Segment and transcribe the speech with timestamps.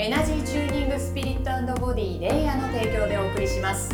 [0.00, 3.90] エナジーチューニングスピリットボディレイヤーの提供でお送りします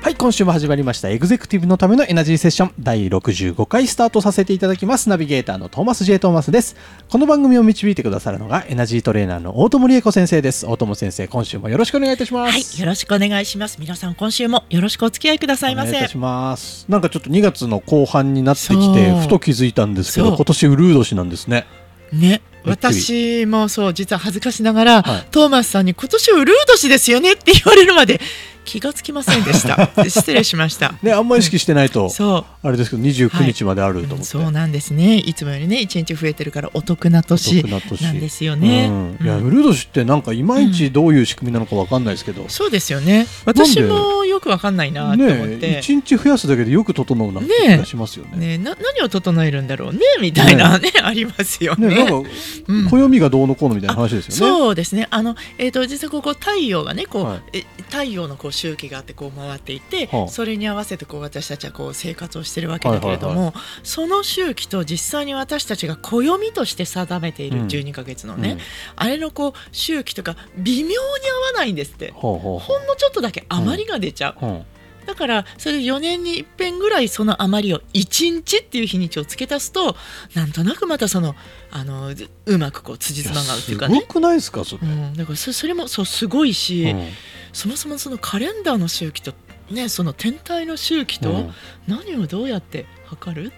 [0.00, 1.10] はい、今週も始まりました。
[1.10, 5.10] エグゼクティブのためのエナジーセッション第65回スタートさせていただきます。
[5.10, 6.18] ナビゲーターのトーマス J.
[6.18, 6.76] トーマスです。
[7.10, 10.64] この番組を導いてくださるのがエナジートレーナーの大友理恵子先生です。
[10.64, 12.52] 大友先生、今週もよろしくお願いいたします。
[12.52, 13.76] はい、よろしくお願いします。
[13.78, 15.90] 皆さん今週もよろしくお付き合いくださいませ。
[15.90, 16.86] お願いいたします。
[16.88, 21.66] なんかちょっと2月の後半になってきて、ふと気づいたんですけど、今年ウルー年なんですね。
[22.12, 28.20] ね、私もそう実は恥ずかしながら、はいトーマスさんに今年ウルー年ですよねって言われるまで
[28.68, 29.90] 気がつきませんでした。
[30.08, 30.94] 失礼しました。
[31.02, 32.66] ね、あんまり意識してないと、そう。
[32.66, 34.24] あれですけど、29日まであると思って。
[34.24, 35.16] そうなんですね。
[35.16, 37.70] いつもよりね、一日増えてるからお得なお年得
[38.02, 38.88] なんですよね。
[38.88, 43.26] うんいや、うんウルー年ってなんかいまいちどういう仕組みなのかわかんないですけど、そうですよね。
[43.46, 45.80] 私もよくわかんないなと思っねて。
[45.80, 48.56] 一日増やすだけでよく整うなって気がしますよね。
[48.56, 51.88] ね、な何を整えるんだろうねみたいなねありますよね。
[51.88, 52.30] ねなんか
[52.68, 54.52] うん暦がどうのこうのみたいな話ですよね。
[54.58, 55.08] そうですね。
[55.10, 68.58] あのえっ、と実はここ太陽がねこう、はいえ太陽のこう周期があってこう回っていて、はあそれに合わせてこう私たちはこう生活をしてるわけだけれども、はいはいその周期と実際に私たちが暦として定めているうん12ヶ月のね、うん
[68.96, 72.12] あれのこう周期とか微妙に合わないんですって。
[72.12, 74.27] ほうほうほほんのちょっとだけ余りが出ちゃう、う。
[74.40, 74.64] うん。
[75.06, 79.96] だからそれ4年に一遍ぐらいその余りを1日っていう日にちを付け足すと
[80.34, 81.34] なんとなくまたその
[81.70, 84.00] あのずうまくこう辻褄が合うっていうかね。
[84.00, 84.86] すごくないですかそれ。
[84.86, 87.08] うん、だからそそれもそうすごいし、うん。
[87.54, 89.32] そもそもそのカレンダーの周期と
[89.70, 91.54] ねその天体の周期とうん。
[91.86, 93.52] 何をどうやって測る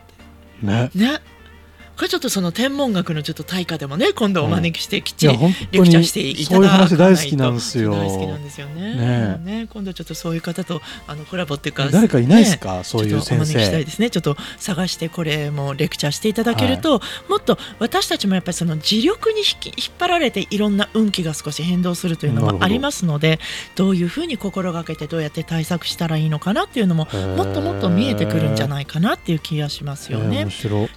[0.63, 0.91] ね。
[0.95, 1.21] ね
[2.01, 7.93] これちょっとその天文学のちょっと大家でもね今度お招きしてきちレクチャーしていただかないと話大好きなんですよ。
[7.93, 8.95] 大好きなんですよね。
[8.95, 13.85] ねね今度ちょっとそういう方とあのコラボっていうか誰かいないですねか、そういう先ちょっとお招きしたい生。
[13.85, 14.09] ですね。
[14.09, 23.41] ちょっと探してこれもレクチャーしていただけると、もっと私たちもやっぱりその磁力に引き引っ張られていろんな運気が少し変動するというのもありますので
[23.75, 30.47] どういうふうに心がけてどうやって対策したらいいのかなっていうのももっともっと見えてくるんじゃないかなっていう気がしますよね。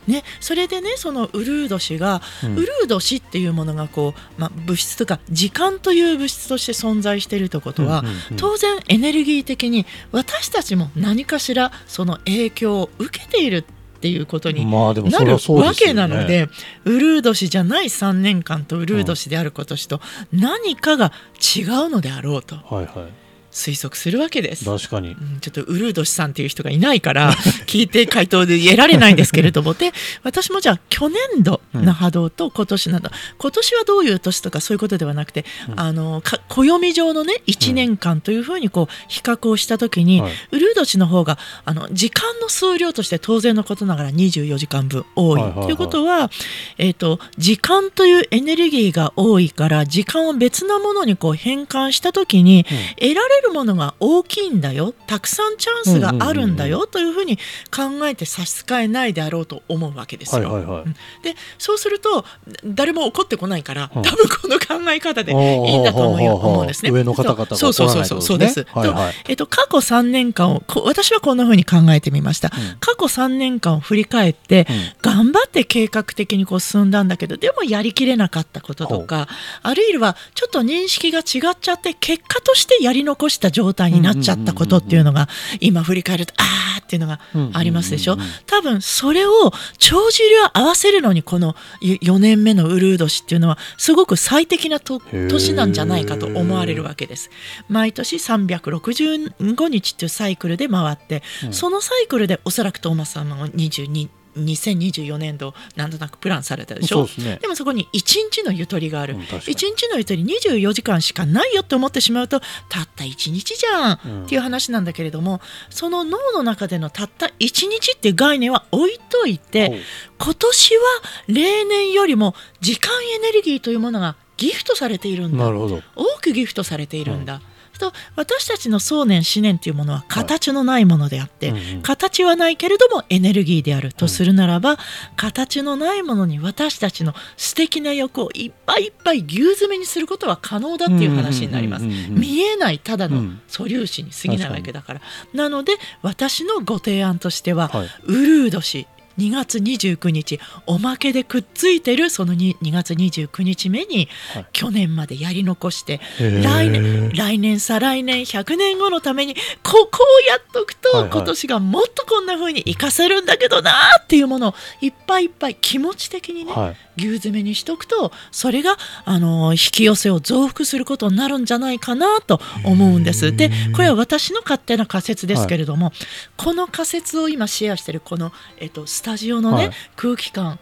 [0.07, 2.55] ね、それでねそのウルード氏が、うん。
[2.57, 13.63] ウルード氏っていうものがこう、まあ、物質とか時間という物質として存在しているということは、うんうんうん当然エネルギー的に私たちも何かしらその影響を受けているっ
[14.03, 16.49] ていうことになるわけなので、
[16.83, 20.01] ウルード氏じゃない3年間とウルード氏である今年と
[20.33, 21.13] 何かが
[21.55, 22.55] 違うのであろうと。
[22.55, 23.22] はいはい。
[23.53, 24.65] 推測するわけです。
[24.65, 25.09] 確かに。
[25.09, 27.33] うんちょっとウルード氏さんっていう人がいないから
[27.67, 29.91] 聞いて回答で得られないんですけれどもで
[30.23, 40.31] 私もじゃあ去年度の波動と今年など、今年はどういう年とかそういうことではなくて、あのか暦上のね1年間というふうにこう比較をした時に、はい。
[40.51, 45.41] ウルード氏の方があの時間の数量として当然のことながら24時間分多い。
[45.41, 45.65] はいはいはい。
[45.65, 46.29] ということは、
[46.77, 52.65] えー、と時間というエネルギーが多いから時間を別なものにこう変換した時に、
[52.99, 54.93] 得られるものが大きいんだよ。
[55.07, 56.87] たくさんチャンスがあるんだよ。
[56.87, 57.37] というふうに
[57.75, 60.51] 考えて差し支えないであろうと思うわけですよ。
[60.51, 61.23] はいはいはい。
[61.23, 62.25] でそうすると
[62.65, 64.01] 誰も怒ってこないから、うん。
[64.01, 66.91] 多分この考え方でいいんだと思うんですね。
[66.91, 68.65] 上の方々がそうそうそうそうそうです。
[68.71, 69.13] はいはい。
[69.13, 72.49] とえっと過去3年間をこ私はこんなふうに考えてみました。
[72.49, 72.51] ん。
[72.79, 74.67] 過去3年間を振り返って、
[75.01, 79.27] 頑張って計画的にこう進んだんだけどでもやりきれなかったこととか
[79.61, 85.27] あるいはちょっと認識が違っちゃって結果としてやり残した状態になっちゃったことっていうのが
[85.59, 87.19] 今振り返るとあーっていうのが
[87.53, 88.17] ありますでしょ？
[88.45, 97.30] 多分それを帳尻を合わせるのにこの4年目のウルー年っていうのはすごく最適な年なんじゃないかと思われるわけです。
[97.69, 107.06] 毎年365日っていうサイクルで回って、そのサイクルでおそらくトーマスさんも22 2024年度なんとなくプランされたでしょ？
[107.06, 107.39] ですね。
[107.41, 108.01] でもそこに1
[108.31, 109.41] 日のゆとりがある、うん確かに。
[109.41, 112.39] 1日のゆとり24時間しかないよって思ってしまうと
[112.69, 114.25] たった1日じゃん、うん。
[114.25, 119.81] っていう話なんだけれどもその脳の中でのたった1日っていう概念は置いといて
[120.18, 120.81] 今年は
[121.27, 125.45] 例年よりも時間エネルギーというものがギフトされているんだ。
[125.45, 125.81] なるほど。
[125.95, 127.41] 多くギフトされているんだ、
[127.79, 131.81] と私たちの想念思念というものは形のないものであって、うんうん。
[131.81, 134.77] 形はないけれどもエネルギーであるとするならば、
[135.15, 141.85] 形のないものに私たちの素敵な欲をいっぱいいっぱい牛詰めにすることは可能だっていう話になります。
[141.85, 143.41] うんうんうんうん見えないただのうん。
[143.47, 145.01] 素粒子に過ぎないわけだから、
[145.33, 147.89] なので私のご提案としては、はい。
[148.05, 148.87] ウルー年
[149.18, 154.45] 2月29日おまけでくっついてるその 2, 2月29日目に、はい。
[154.54, 161.12] 去年までやり残して来年来年再来年100年後のためにここをやっとくと、はいはい。
[161.12, 166.77] 今年がもっとこんな風に活かせるんだけどなーっていうものをいっぱいいっぱい気持ち的にね、はい。
[166.98, 173.36] 牛詰めにしとくとそれがあの引き寄せを増幅することになるんじゃないかなと思うんです。
[173.36, 175.92] でこれは私の勝手な仮説ですけれども、
[176.38, 179.71] この仮説を今シェアしてるこの、えっと、スタジオのね、はい。
[179.95, 180.59] 空気感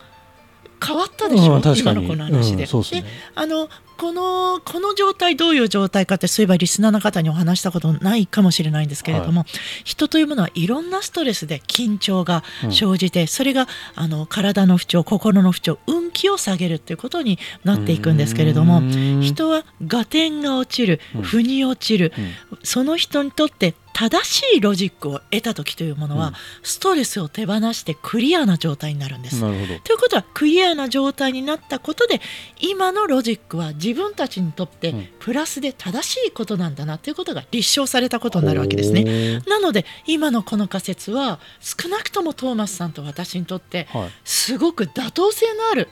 [0.84, 2.64] 変わったでしょ、うん今のこの話で。
[2.64, 3.06] うんそうっすね。
[3.36, 9.46] あのこのこの状態どういう状態かってそういえばリスナーの方にお話したことないかもしれないんですけれども、
[9.84, 19.22] 人というものはいろんなストレスで緊張が生じて、それがあの体の不調心の不調運気を下げるということになっていくんですけれどもうん。
[19.22, 22.12] 人は合点が落ちるうん腑に落ちる、
[22.52, 22.58] うん。
[22.64, 26.34] その人にとって正しいロジックを得た時というものは、うん。
[26.64, 29.40] ストレスを手放してクリアな状態になるんです。
[29.40, 32.22] ということはクリアな状態になったことで
[32.60, 35.08] 今のロジックは自分たちにとってうん。
[35.20, 39.04] プラスで正しいことなんだなということが立証されたことになるわけですね。
[39.04, 44.10] ねなので今のこの仮説は少なくともトーマスさんと私にとってはい。
[44.24, 45.90] すごく妥当性のある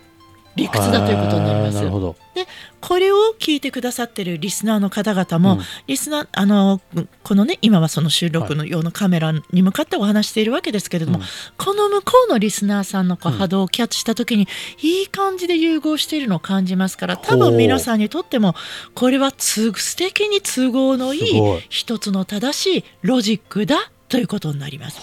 [0.56, 1.80] 理屈だということになります。
[1.80, 2.48] で
[2.80, 5.62] これを聞いてくださってるリスナーの方々も、うん。
[5.88, 6.80] リスナーあの
[7.24, 11.26] このね今はその収録の用のカメラに向かってお話しているわけですけれども、うん。
[11.58, 14.48] この向こうのリスナーさんのこううん波動をキャッチした時に、
[14.82, 18.56] いい感じで融合しているのを感じますから多分皆さんにとっても
[18.96, 21.42] これはつ素敵に都合のいい。
[21.70, 25.00] 一つの正しいロジックだということになります。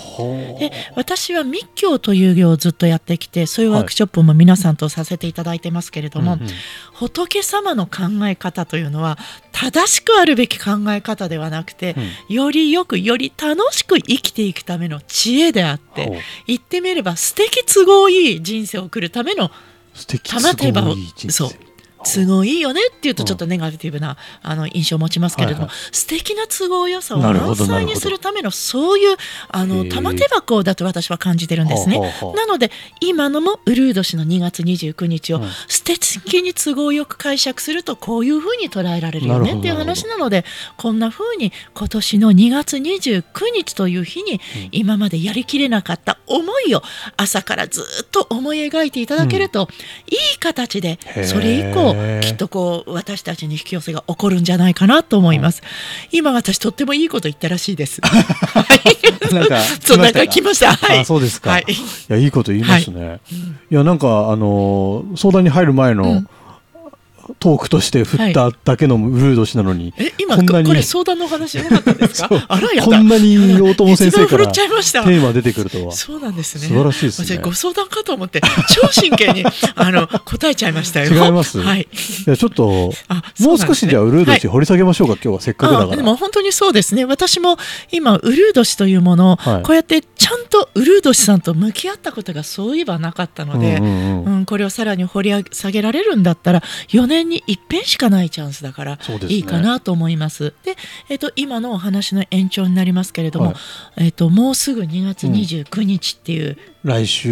[0.59, 6.49] で私は密教という業をずっとやってきてそういうワークショップも皆さんとさせていただいてますけれども、うんうん。
[6.93, 9.17] 仏様の考え方というのは
[9.53, 11.95] 正しくあるべき考え方ではなくて、
[12.29, 19.51] よりよくより楽しく生きていくための知恵であって言ってみれば素敵都合いい人生を送るための
[19.95, 20.97] 素敵玉手羽を
[21.31, 21.51] そう
[22.15, 25.77] 都合いいよねっていうとちょっとネガティブな、あの印象を持ちますけれども、はいはい。
[25.93, 29.17] 素敵な都合良さを満載にするためのそういう
[29.49, 32.01] あの玉手箱だと私は感じてるんですね。
[32.35, 32.71] なので
[33.01, 35.49] 今のもウルー年の2月29日をうん。
[35.69, 40.45] 素敵に都合よく解釈するとこういうふうに捉えられるよねっていう話なので
[40.77, 43.25] こんなふうに今年の2月29
[43.55, 44.41] 日という日に
[44.73, 46.83] 今までやりきれなかった思いを
[47.17, 49.69] 朝からずっと思い描いていただけると、
[50.07, 55.63] いい形でそれ以降きっとこう私たちに引き寄せが起こるんじゃないかなと思います。
[56.13, 58.01] 今私とってもいいこと言ったらしいです。
[58.03, 58.63] は
[59.31, 60.75] いなんか そうなんか来ました。
[60.75, 60.99] はい。
[61.01, 61.75] あそうですか、はいい、
[62.09, 63.21] やいいこと言いますね、
[63.71, 66.29] い、やなんかあのー相談に入る前の、うん
[67.39, 72.29] トークとして振っただけのウルード氏なのに、え今こんなにこれ相談の話じゃなかったんですか？
[72.49, 75.93] あらやだこんなに大友先生からテーマ出てくるとは。
[75.93, 76.69] そうなんですね。
[76.69, 77.27] 素晴らしいですね。
[77.27, 78.41] 私ご相談かと思って
[78.81, 79.45] 超真剣に
[79.75, 81.13] あの答えちゃいましたよ。
[81.13, 81.59] 違います。
[81.61, 81.81] はい。
[82.27, 85.41] いやちょっとあそうもう少しじゃあウルード氏は掘り下げましょうか、今日は。
[85.41, 86.03] せっかくだから。
[86.03, 87.05] も本当にそうですね。
[87.05, 87.59] 私も
[87.93, 89.63] 今ウルード氏というものを、はい。
[89.63, 94.33] こうやってちゃんとウルード氏さんと向き合ったことがそういえばなかったので、うんうんうん。
[94.39, 99.03] うんこれをさらに掘り下げられるんだったら4年に一遍しかないチャンスだからね。
[99.29, 100.55] いいかなと思います。
[100.65, 100.77] で、
[101.09, 103.57] えっと今のお話の延長になりますけれども、はい。
[103.97, 107.29] えっともうすぐ2月29日っていう来週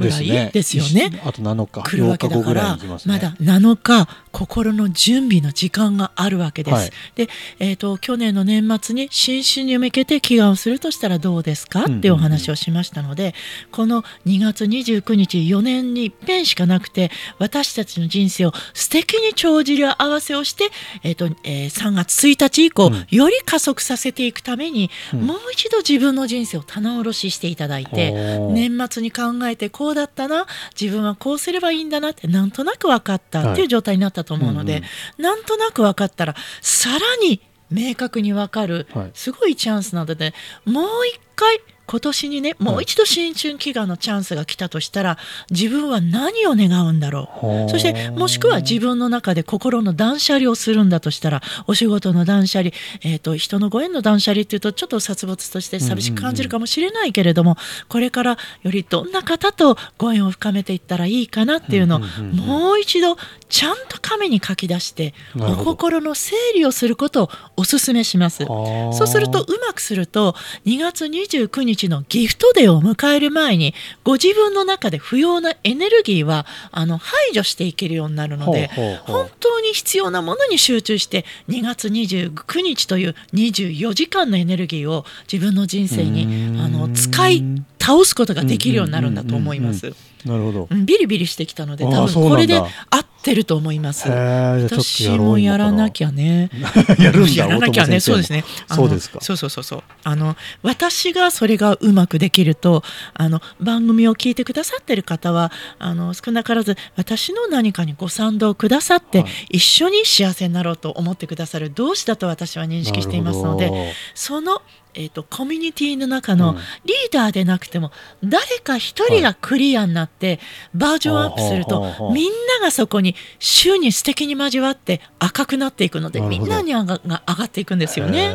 [0.00, 1.20] です日がね来ですよね。
[1.24, 6.74] あと7日来るわけ8日後ぐらいだからまだ7日心の準備の時間があるわけです。
[6.74, 6.90] はい。
[7.14, 7.28] で、
[7.60, 11.84] えー、と去年の年末に新春に向けて祈願をするとしたらどうですか？
[11.84, 13.34] っていうお話をしましたので、
[13.70, 20.70] この2月29日4年に一遍しかなくて私たちの人生を素敵に帳尻合わせをして、
[21.04, 23.06] えーとえー3月1日以降、うん。
[23.10, 25.20] より加速させていくために、うん。
[25.22, 28.12] もう一度自分の人生を棚卸ししていただいて。
[28.52, 30.46] 年末に考えてこうだったな
[30.78, 34.82] 自分はこうすればいいんだなってなんとなく分かったっていう状態になったと思うので、はい
[35.18, 37.40] なんとなく分かったらさらに
[37.70, 39.10] 明確に分かるはい。
[39.14, 45.18] すごいチャンスなのでもう一回今年にねもう一度新春祈願のチャンスが来たとしたら
[45.50, 47.70] 自分は何を願うんだろう。
[47.70, 52.70] そしてもしくは自分の中で心の断捨離をするんだとしたらお仕事の断捨離、
[53.02, 57.56] えー、と人のご縁の断捨離っていうとちょっと殺伐として寂しく感じるかもしれないけれども、
[57.88, 62.46] これからよりどんな方とご縁を深めていったらいいかなっていうのをうんうんうんうん。
[62.46, 63.18] もう一度
[63.54, 68.44] ちゃんと紙に書き出してお心の整理をすることをお勧めします。
[68.46, 70.34] そうするとうまくすると
[70.66, 78.70] 2月29日のギフトデーを迎える前にご自分の中で不要なエネルギーはあの排除していけるようになるので
[79.06, 87.44] 本当に必要なものに集中して2月29日という24時間のエネルギーを自分の人生にんあの使い
[87.78, 89.94] 倒すことができるようになるんだと思います。
[90.24, 90.68] なるほど。
[90.70, 94.08] うんビリビリしてきたので多分これで合ってると思います。
[94.08, 96.04] 私もやらなきゃ。
[96.04, 96.50] ゃね。
[96.98, 98.44] やるんだやらなきゃね、そうですね。
[98.68, 99.82] あのそうですかそうそうそうそう。
[100.04, 102.82] あの私がそれがうまくできると、
[103.14, 114.62] あの番組を聞いてくださってる方は、あの少なからず私の何かにご賛同くださって、はい一緒に幸せになろうと思ってくださる同志だと私は認識していますのでその
[114.94, 117.90] えー、とコミュニティの中のうんリーダーでなくても
[118.22, 120.38] 誰か一人がクリアになって
[120.74, 128.30] バージョンアップするとみんながそこに週に素敵に交わって赤くなっていくのでみんなに上がが上がっていくんですよね。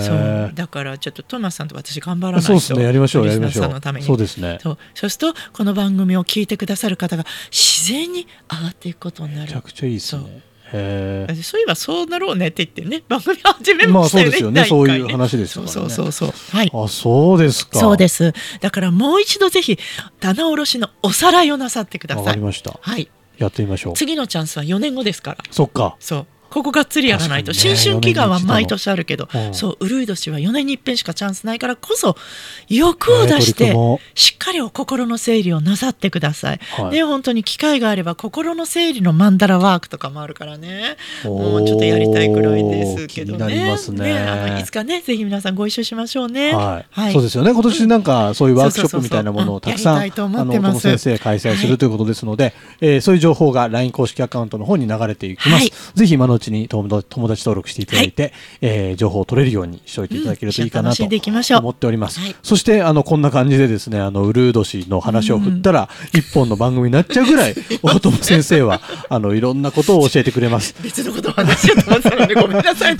[0.00, 2.82] そうだからちょっとトーマスさんと私頑張らないとそうですね。
[2.84, 4.58] やりましょう、やりましょうそうですね。
[4.62, 10.42] そうそうするとこの番組を聞いてくださる方が自然に上がっていくことになるめちゃくちゃいいですそうね。
[11.42, 14.64] そういえばそうなろうねって言ってね番組始めまあましたよね、そうですよね。
[14.64, 15.72] そういう話ですからね。
[15.72, 17.78] そうそうそうはいあ、そうですか。
[17.78, 19.78] そうですだからもう一度ぜひ
[20.20, 22.78] 棚卸しのおさらいをなさってくだわさいかりました。
[22.80, 23.94] はいやってみましょう。
[23.94, 25.96] 次のチャンスは4年後ですからそっか。
[26.00, 27.58] そうここがっつりやらないと、ね。
[27.58, 32.16] 新春祈願は毎年あるけど、そう、うるい年は4年に一遍しかチャンスないからこそ、
[32.68, 33.74] 欲を出して
[34.14, 36.60] しっかりお心の整理をなさってください。
[36.80, 36.90] はい。
[36.92, 43.38] で、本当に機会があれば、心の整理のマンダラワークとかもあるからね、もうちょっとやりたいくらいですけどね。
[43.38, 44.16] 気になりますね。
[44.16, 46.54] あのいつかね、ぜひ皆さんご一緒しましょうね。
[46.54, 47.50] はい、そうですよね。
[47.50, 55.60] 今年なんかそういうワークショップみたいなものをたくさん、あの、先生開催するということですので、えーそういう情報が LINE 公式アカウントの方に流れていきます。
[55.60, 55.72] はい。
[55.94, 61.04] ぜひ今のうちに友達友達登録していただいて、えー情報を取れるようにしておいていただけるといいかなと
[61.58, 62.20] 思っております。
[62.20, 70.74] はいそして、あの、こんな感じでですね、あの、ウルード氏の話を振ったら、一本の番組になっちゃうぐらい、 大友先生は、あの、いろんなことを教えてくれます。
[70.82, 71.68] 別のことを話
[72.34, 72.96] ごめんなさい。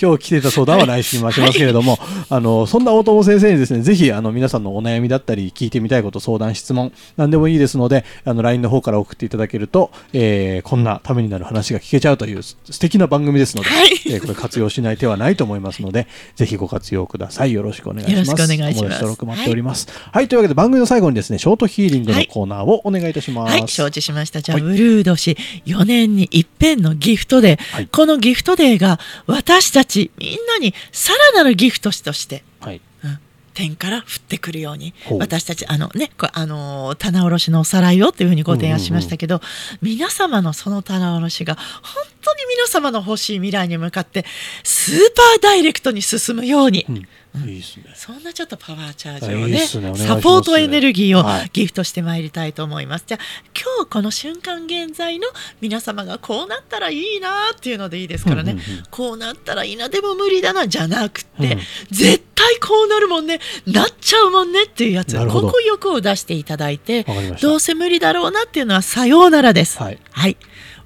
[0.00, 1.98] 今日来ていた相談は来週回しますけれども、
[2.30, 17.52] あの、そんな大友先生にですね、ぜひ、あの、皆さんのお悩みだったり、聞いてみたいこと、相談、質問、何でもいいですので、あの、LINE の方から送っていただけると、えーこんなためになる話が聞けちゃうというす素敵な番組ですので、はいえーこれ活用しない手はないと思いますので、ぜひご活用ください。
[17.52, 18.30] よろしくお願いします。
[18.30, 19.88] よろしくお願いします登録待っております。
[20.12, 23.58] はい、というわけで番組の最後にですね、ショートヒーリングのコーナーをお願いいたします。
[23.58, 24.42] はい、承知しました。
[24.42, 32.80] じゃあ、はいウルード氏、4年に一遍のギフトデー、はいこのギフトデーが私たちみんなにさらなるギフトとして、はい。
[33.62, 39.40] うん天から降ってくるように私たちあのねこあのー棚卸しのおさらいをというふうにご提案しましたけど、
[39.82, 41.64] 皆様のその棚卸しが本
[42.22, 44.24] 当に皆様の欲しい未来に向かって
[44.62, 46.96] スーパーダイレクトに進むように、うん。
[47.48, 47.84] いいですね。
[47.94, 49.52] そんなちょっとパワーチャージをいいね。
[49.52, 51.50] ねサポートエネルギーをはい。
[51.52, 53.04] ギフトしてまいりたいと思います。
[53.06, 53.24] じゃあ
[53.54, 55.28] 今日この瞬間現在の
[55.60, 58.84] 皆様がこうなったらいいなっていうのでいいですからね、うんうんうん。
[58.90, 61.60] こうなったらいいなでも無理だなじゃなくて、うん。
[61.90, 63.40] 絶対こうなるもんね。
[63.66, 65.16] なっちゃうもんねっていうやつ。
[65.26, 67.04] ここ欲を出していただいて
[67.42, 69.78] どうせ無理だろうなっていうのはさようならです。
[69.82, 69.98] はい。
[70.12, 70.36] はい。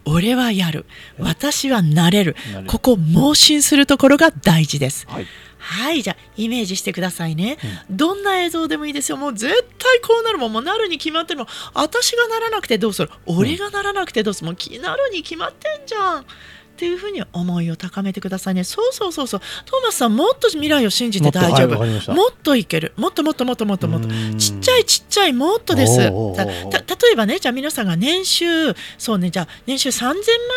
[0.05, 0.87] 俺はやる。
[1.19, 2.37] 私はなれる。
[2.67, 5.07] ここ盲信するところが大事です。
[5.09, 5.27] はい。
[5.65, 7.57] はい、じゃあイメージしてくださいね、
[7.89, 9.17] どんな映像でもいいですよ。
[9.17, 11.49] もう絶対こうなるもん、もうなるに決まってるもん。
[11.73, 13.11] 私がならなくてどうする？
[13.27, 14.47] 俺がならなくてどうする？
[14.47, 16.27] もうきなるに決まってんじゃん。
[16.73, 18.65] っていうふうに思いを高めてくださいね。
[18.65, 19.41] そうそうそうそう。
[19.67, 21.69] トーマスさん、もっと未来を信じて大丈夫。
[21.69, 22.93] もっとはいもっといける。
[22.97, 24.09] もっともっともっともっともっと。
[24.39, 25.99] ちっちゃいちっちゃいもっとです。
[25.99, 26.09] 例
[27.13, 28.45] えばね、じゃあ皆さんが年収、
[28.99, 30.15] そうね、じゃあ年収3000万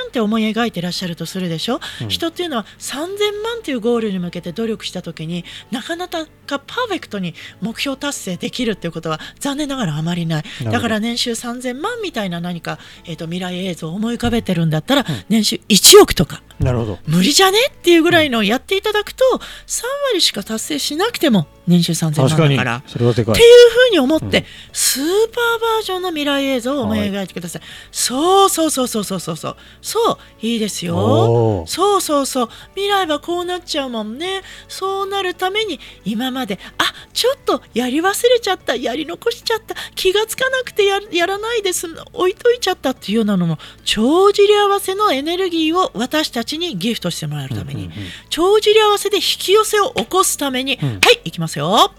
[0.07, 1.79] って思い描いてらっしゃるとするでしょ？
[2.01, 3.07] うん人っていうのは3000
[3.43, 16.99] 万っていうゴールに向けて努力した時になかなかパーフェクトに目標達成できるっていうことは残念ながらあまりないだから年収3000万みたいな何か、えー、と未来映像を思い浮かべてるんだったら、年収1億とかなるほど。
[17.07, 17.57] 無理じゃね？
[17.71, 19.23] っていうぐらいのをやっていただくと
[19.67, 22.83] 3割しか達成しなくても年収3000万だから。。
[22.87, 23.43] それはでかいって。
[23.43, 27.61] いうふうに思って、うんスーパーバージョンの未来映像を思い描いてください。
[27.91, 29.57] そうそうそうそうそうそうそう。
[29.81, 32.49] そういいですよそうそうそう。
[32.75, 34.41] 未来はこうなっちゃうもんね。
[34.67, 47.89] そうなるために今まであちょっとやり忘れちゃったやり残しちゃった気がつかなくてややらないです置いといちゃったっていうようなのも帳尻合わせのエネルギーを私たちにギフトしてもらえるために、
[48.29, 51.69] 帳尻合わせで引き寄せを起こすために、うんはいいきますよ。
[51.69, 51.89] は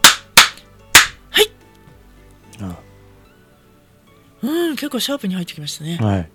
[1.43, 1.51] い。
[2.61, 2.77] あ
[4.43, 5.99] うん、結構シャープに入ってきましたね。
[6.01, 6.31] はい。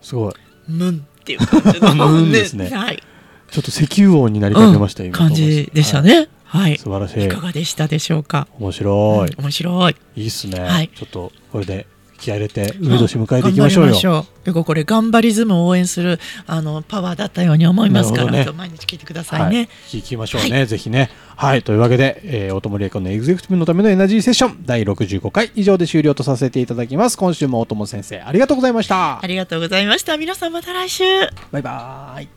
[0.00, 0.34] すごい
[0.68, 3.02] ムンっていう感じの ムンですね はい、
[3.50, 6.28] ちょっと石油王になりかけました、うん今感じでしたね。
[6.44, 6.78] はい。
[6.78, 8.48] 素晴らしいいかがでしたでしょうか？
[8.58, 9.96] 面白い、うん面白い。
[10.16, 11.86] いいっすね、はいちょっとこれで
[12.20, 13.92] 気合い入れて上年迎えていきましょうよ。
[13.92, 14.44] 頑張りましょう。
[14.44, 18.46] 結構これ頑張りズムを応援するあのパワーだったように思いますから、ね。
[18.56, 19.68] 毎日聞いてくださいね。
[19.88, 21.10] 聞きましょうね、ぜひね。
[21.36, 21.62] はい。
[21.62, 27.16] というわけで、えー、大友理恵子のエグゼクティブのためのエナジーセッション第65回以上で終了とさせていただきます。
[27.16, 29.20] 今週も大友先生ありがとうございました。
[29.22, 30.16] ありがとうございました。
[30.16, 31.04] 皆さんまた来週。
[31.50, 32.28] バイバーイ。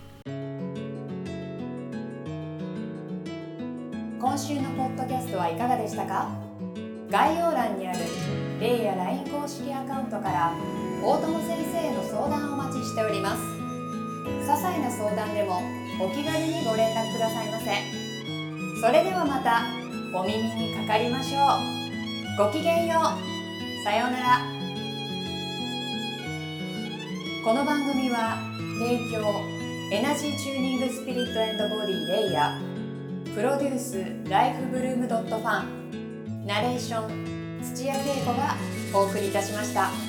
[4.20, 6.30] 今週のポッドキャストはいかがでしたか？
[7.12, 8.00] 概要欄にある
[8.64, 10.56] レイや LINE 公式アカウントから
[11.04, 13.44] 大友先生への相談をお待ちしております。
[14.24, 15.60] 些細な相談でも
[16.00, 17.76] お気軽にご連絡くださいませ。
[18.80, 19.64] それではまた
[20.18, 21.40] お耳にかかりましょ
[22.40, 22.46] う。
[22.46, 23.84] ごきげんよう。
[23.84, 24.40] さようなら。
[27.44, 28.38] この番組は
[28.80, 29.44] 提供
[29.92, 33.36] エナジーチューニングスピリットエンドボディレイヤー。
[33.36, 36.46] プロデュースライフブルームドットファン。
[36.48, 37.33] ナレーション
[37.64, 38.56] 土屋恵子が
[38.94, 40.03] お送りいたしました。